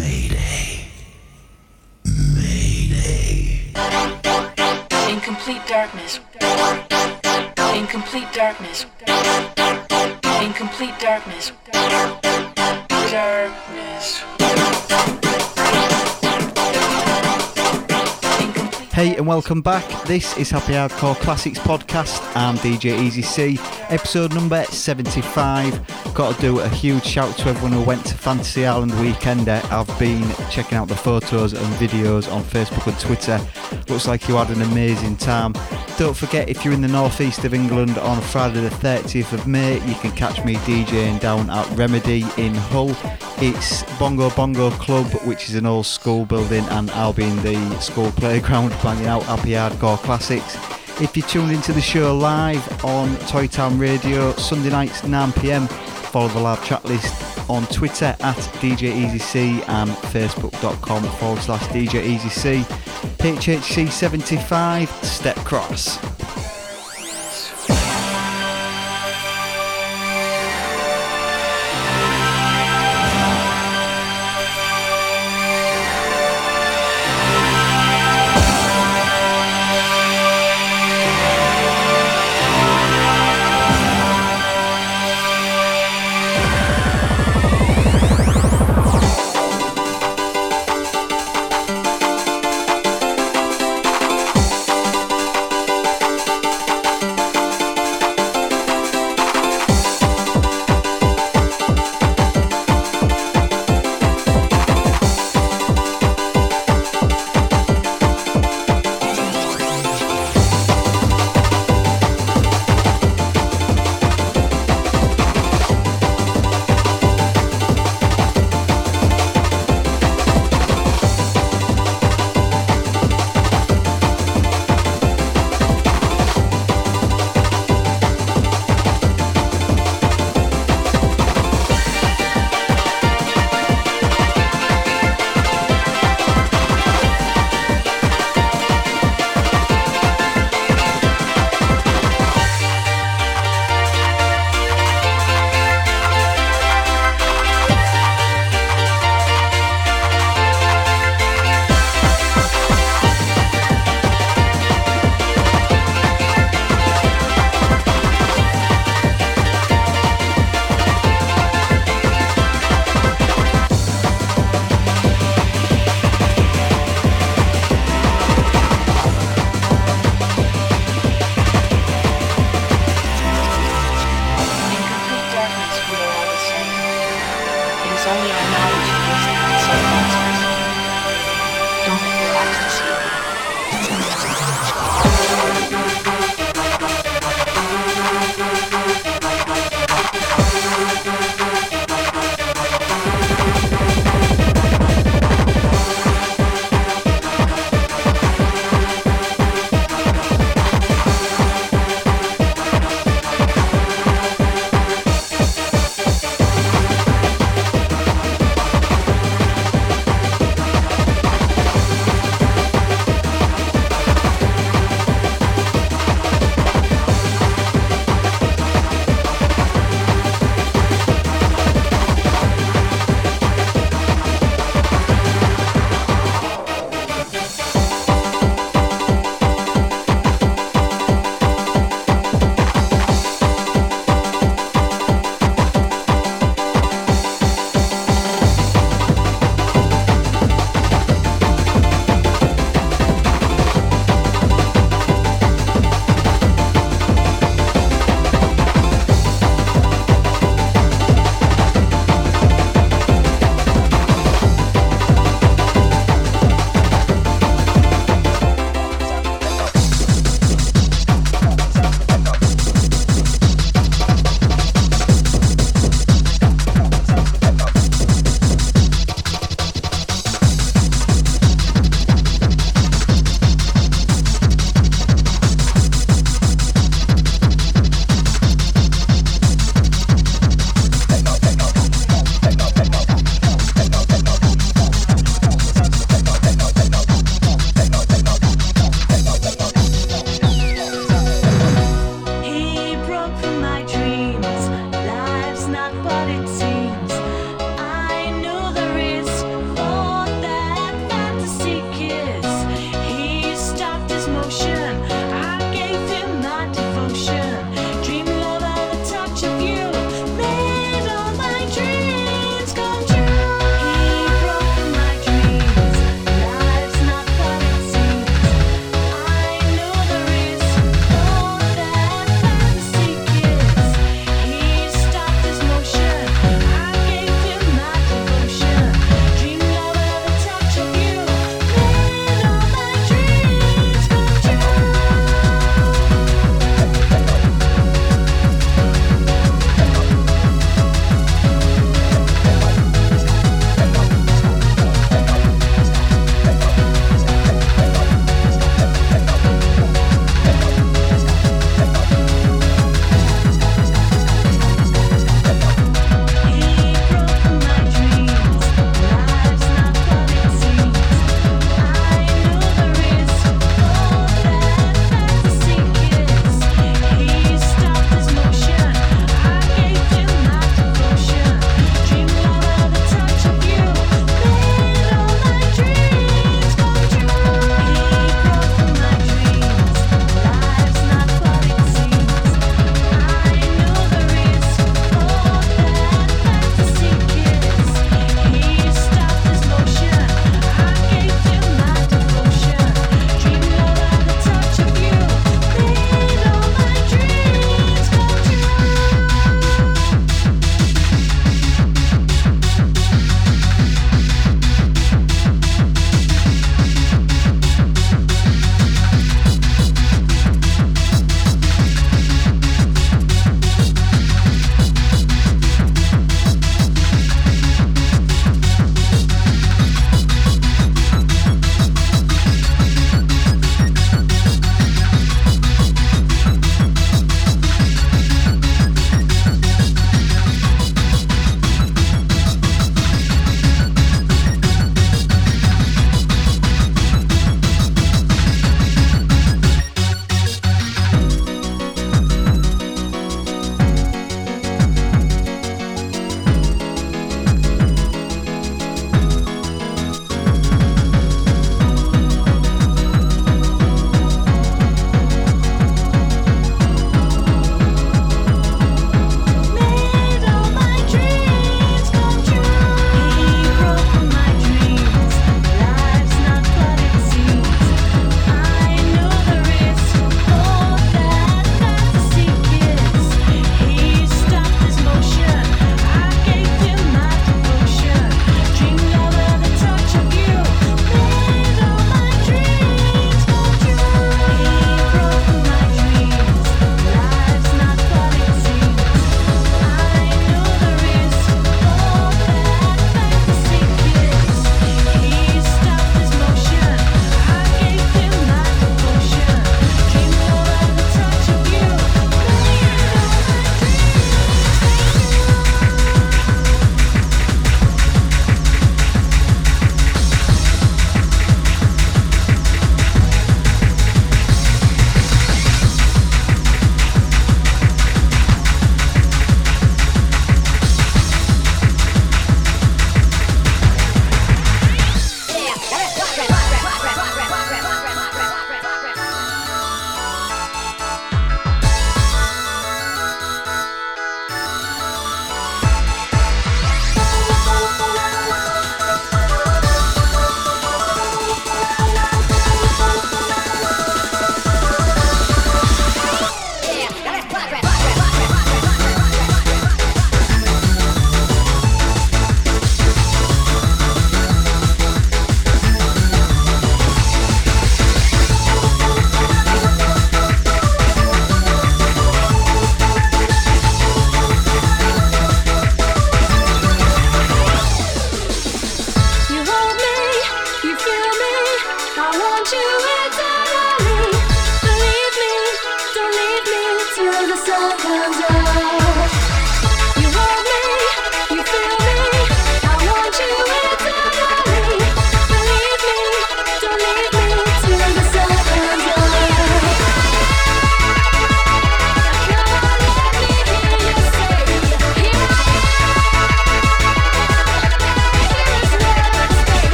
[0.00, 0.86] It's Mayday.
[2.34, 3.72] Mayday.
[5.12, 6.20] In complete darkness.
[7.74, 8.86] In complete darkness.
[10.42, 11.52] In complete darkness.
[13.10, 14.24] Darkness.
[18.92, 19.84] Hey and welcome back.
[20.04, 22.20] This is Happy Hardcore Classics Podcast.
[22.34, 23.58] I'm DJ Easy C,
[23.90, 26.14] episode number 75.
[26.14, 29.48] Got to do a huge shout to everyone who went to Fantasy Island weekend.
[29.48, 33.40] I've been checking out the photos and videos on Facebook and Twitter.
[33.88, 35.54] Looks like you had an amazing time.
[35.98, 39.74] Don't forget, if you're in the northeast of England on Friday the 30th of May,
[39.86, 42.96] you can catch me DJing down at Remedy in Hull.
[43.38, 47.80] It's Bongo Bongo Club, which is an old school building, and I'll be in the
[47.80, 50.79] school playground banging out happy hardcore classics.
[51.00, 55.66] If you're tuned into the show live on Toy Town Radio, Sunday nights 9pm,
[56.10, 62.64] follow the live chat list on Twitter at DJEasyC and Facebook.com forward slash DJEasyC.
[63.16, 66.09] HHC75, Step Cross.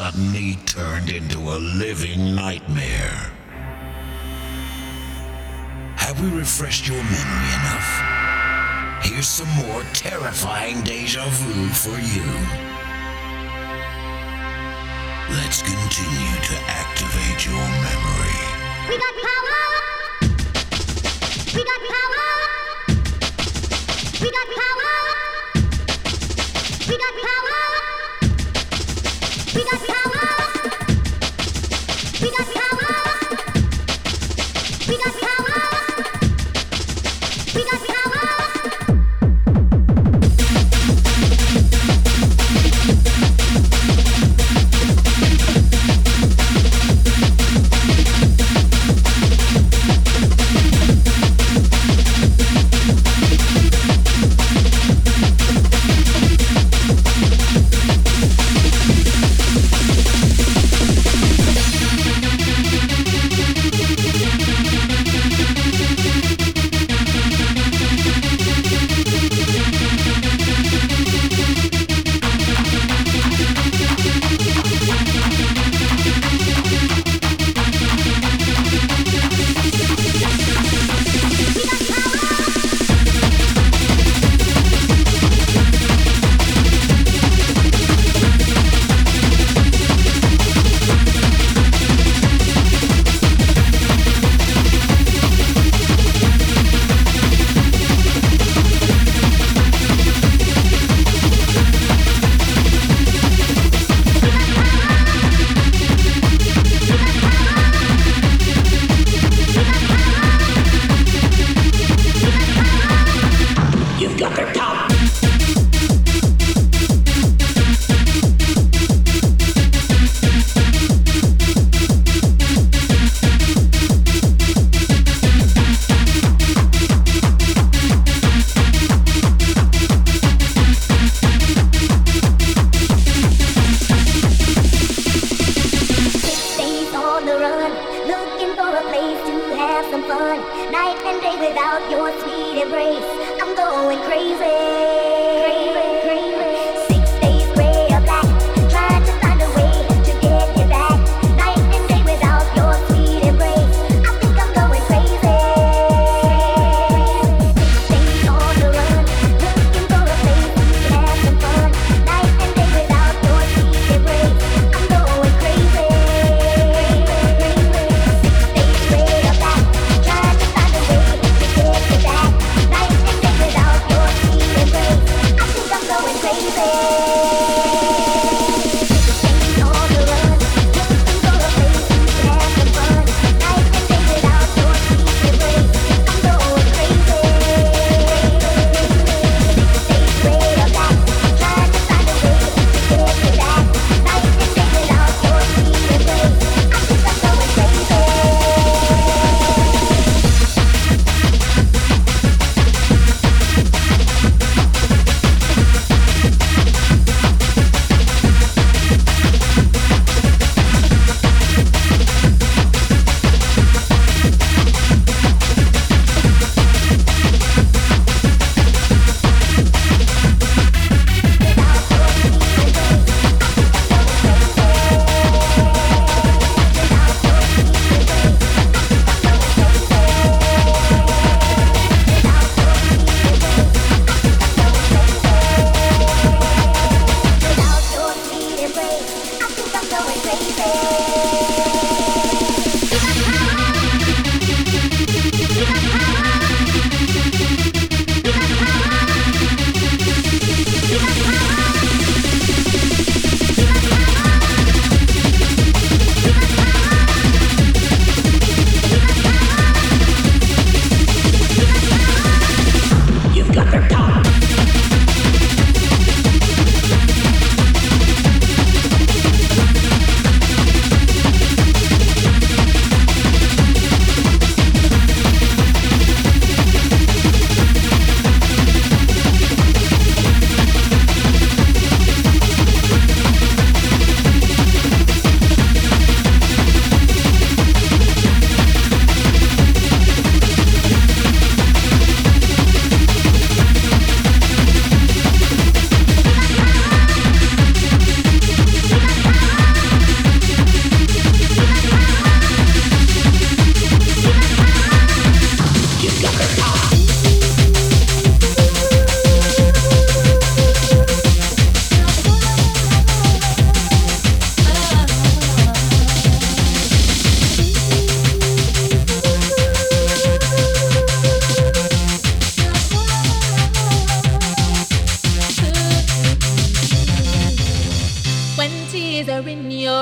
[0.00, 3.30] Suddenly turned into a living nightmare.
[5.96, 7.90] Have we refreshed your memory enough?
[9.04, 12.24] Here's some more terrifying deja vu for you.
[15.36, 18.40] Let's continue to activate your memory.
[18.88, 19.60] We got power!
[21.54, 22.09] We got power!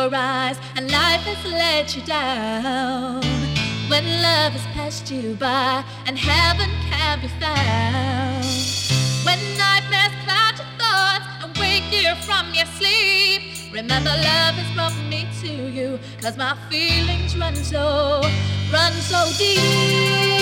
[0.03, 3.21] your eyes and life has let you down.
[3.91, 8.45] When love has passed you by and heaven can be found.
[9.27, 13.73] When nightmares cloud your thoughts and wake you from your sleep.
[13.73, 18.21] Remember love has brought me to you cause my feelings run so,
[18.73, 20.38] run so deep.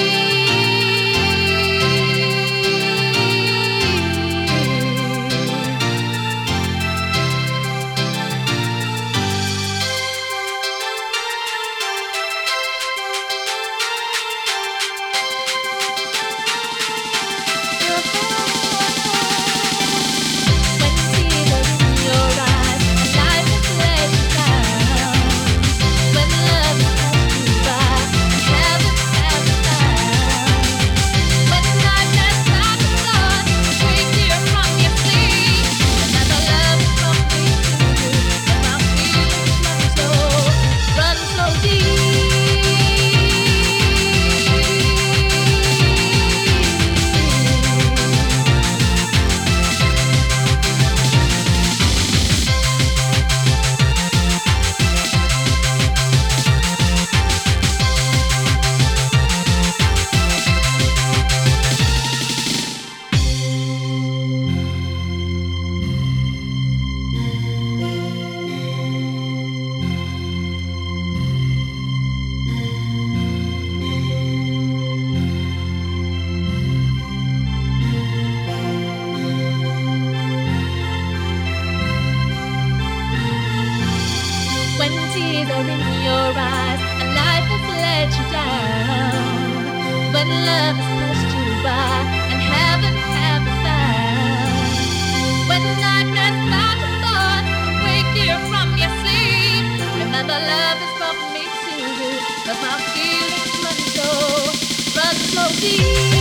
[105.67, 106.16] Run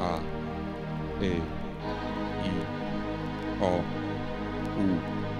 [0.00, 0.20] A,
[1.20, 1.42] E,
[2.44, 2.62] I,
[3.60, 3.82] O,
[4.78, 5.37] U.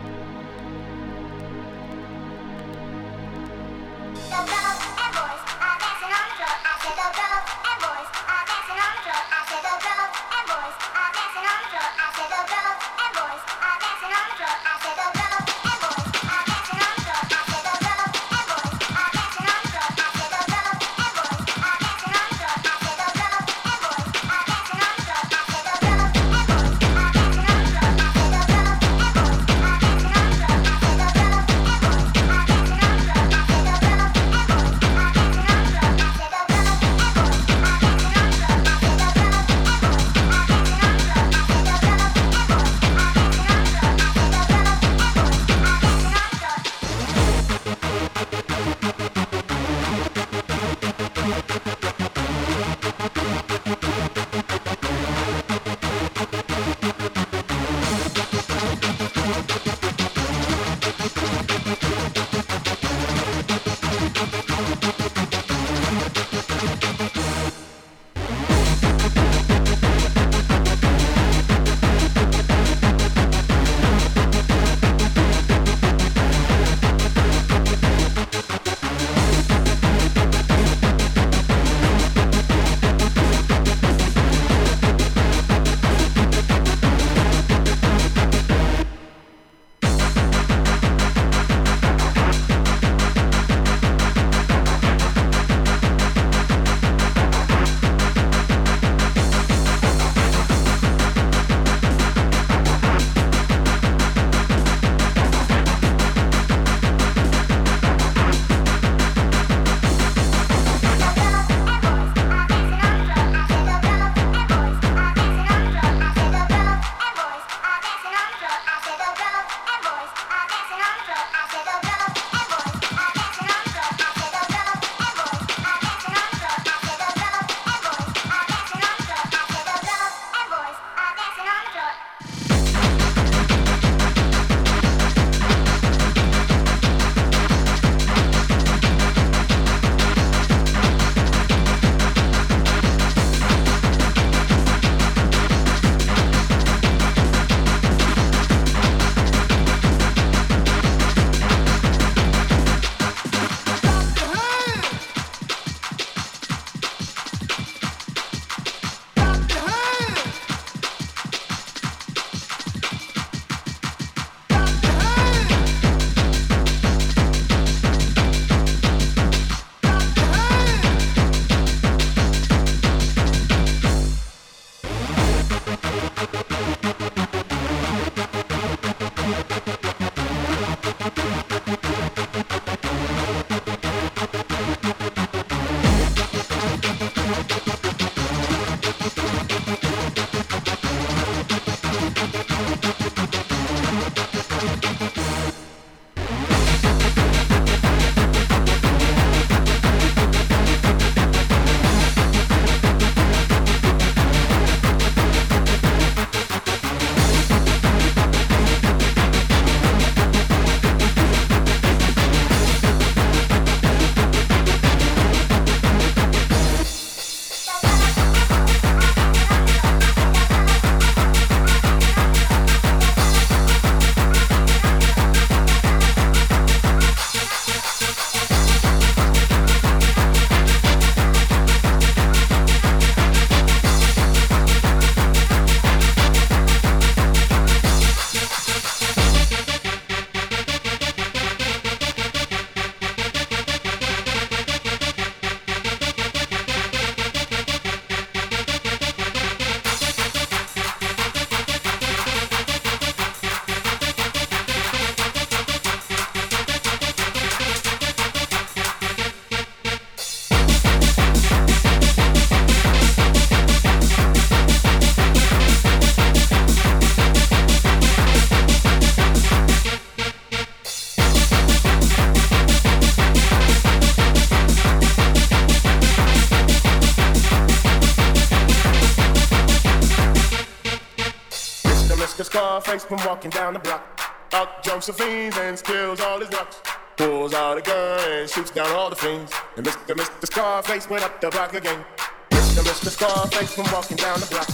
[282.89, 283.01] Mr.
[283.01, 284.21] Scarface walking down the block.
[284.55, 286.81] Out Josephine and steals all his rocks.
[287.19, 289.53] Pulls out a gun and shoots down all the fiends.
[289.77, 290.15] And Mr.
[290.15, 290.47] Mr.
[290.47, 292.03] Scarface went up the block again.
[292.51, 292.83] Mr.
[292.83, 293.11] Mr.
[293.11, 294.69] Scarface been walking down the block.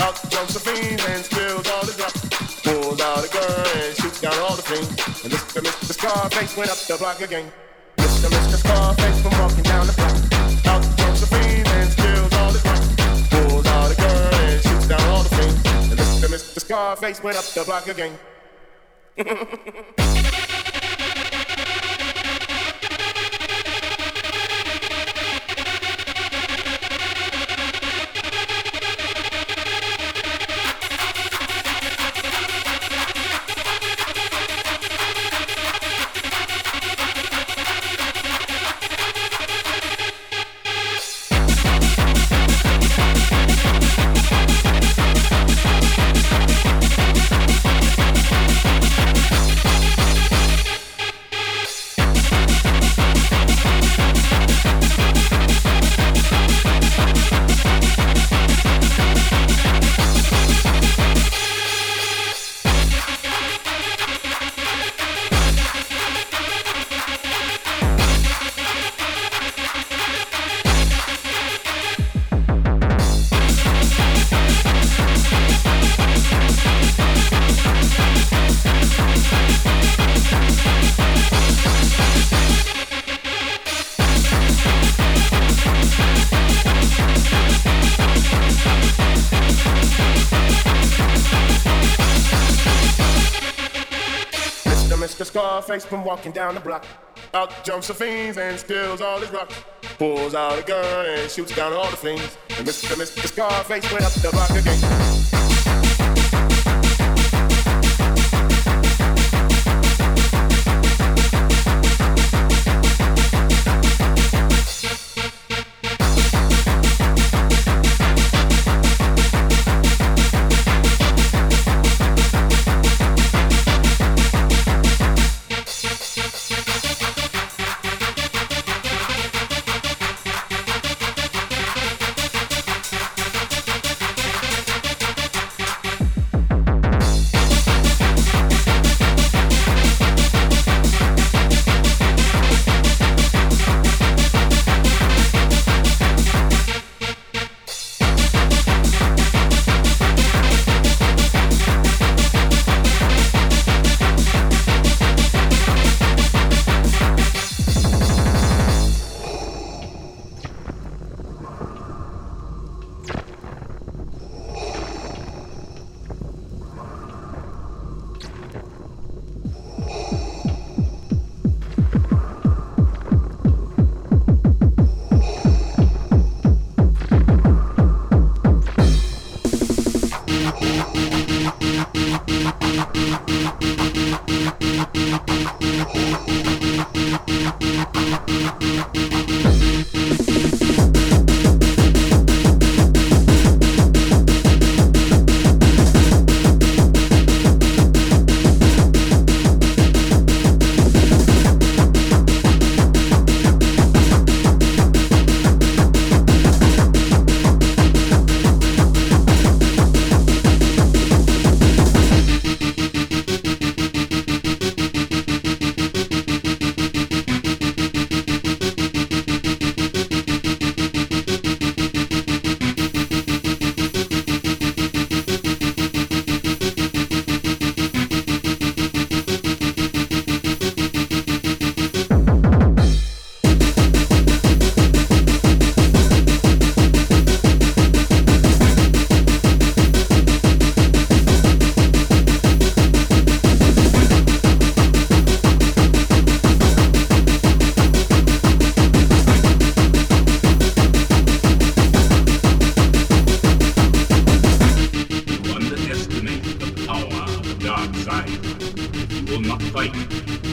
[0.00, 2.62] Out Josephine and steals all his rocks.
[2.62, 5.24] Pulls out a gun and shoots down all the fiends.
[5.24, 5.60] And Mr.
[5.60, 5.92] Mr.
[5.92, 7.52] Scarface went up the block again.
[7.98, 8.30] Mr.
[8.30, 8.56] Mr.
[8.56, 10.17] Scarface been walking down the block.
[16.78, 18.16] Scarface went up the block again.
[95.90, 96.84] Been walking down the block.
[97.32, 99.54] Out Josephine's and steals all his rocks.
[99.96, 102.36] Pulls out a gun and shoots down all the fiends.
[102.50, 102.94] And Mr.
[102.94, 103.26] Mr.
[103.26, 105.07] Scarface went up the block again.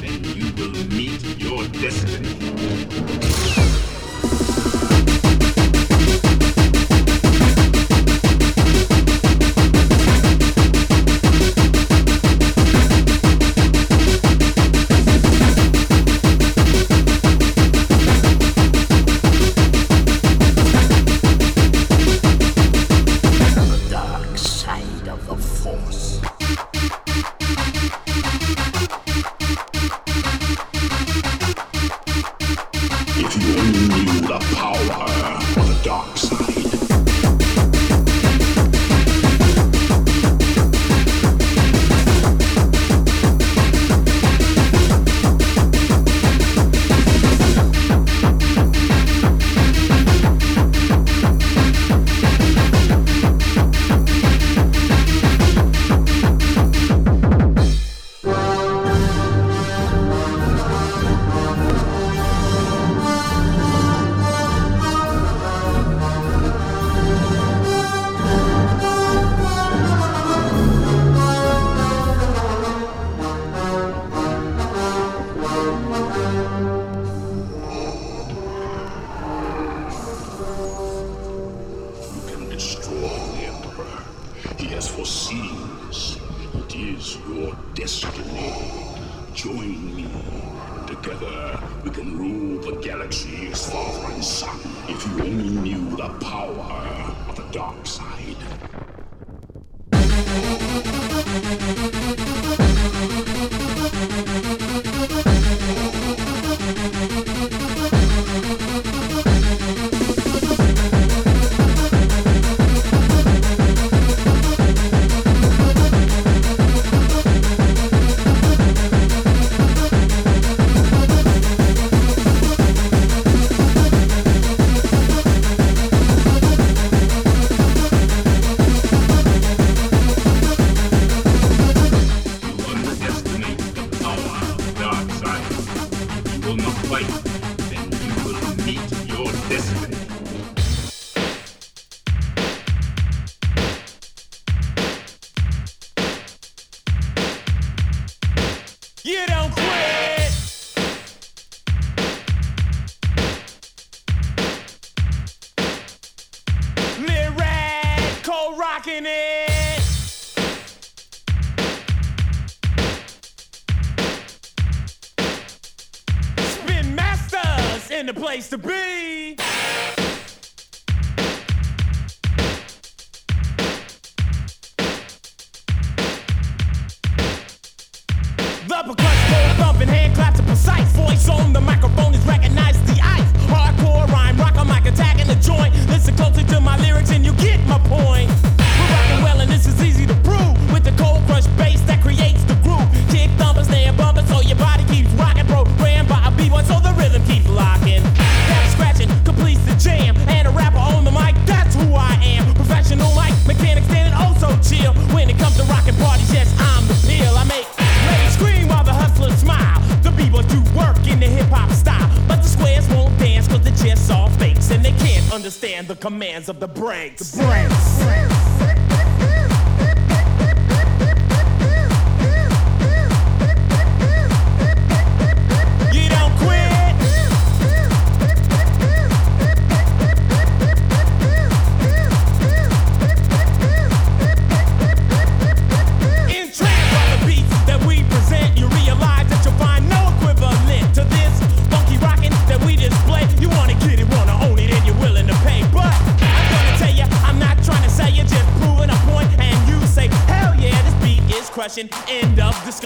[0.02, 3.35] Then you will meet your destiny.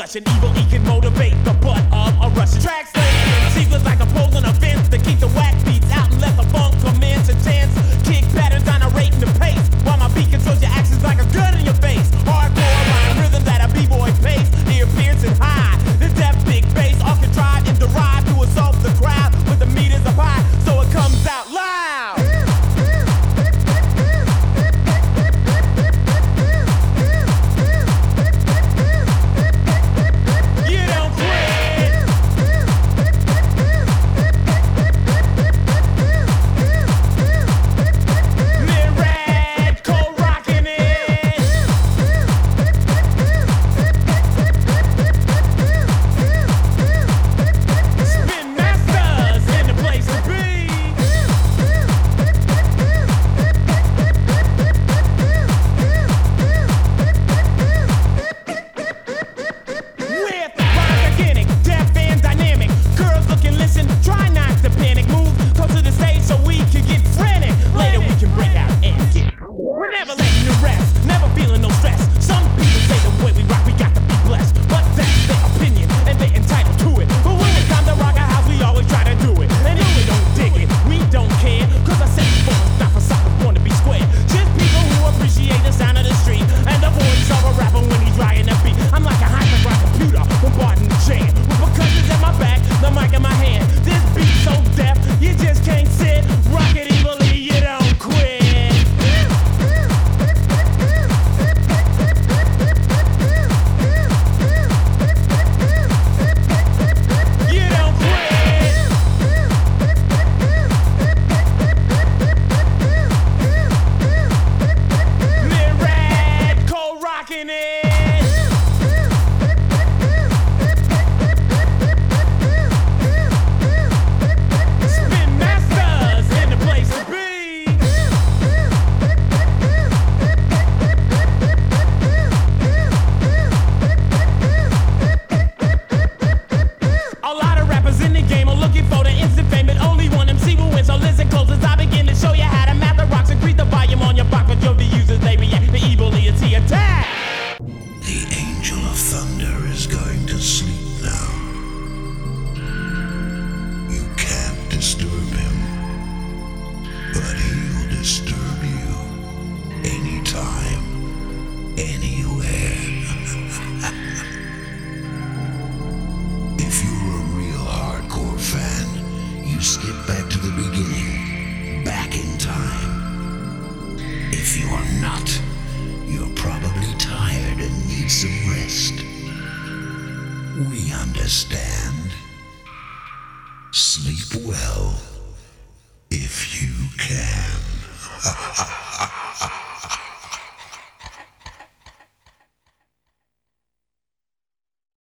[0.10, 0.24] Discussion.
[0.38, 0.59] Evil